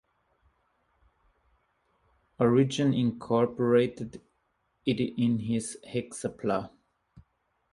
[2.39, 4.19] Origen incorporated
[4.83, 6.71] it in his "Hexapla".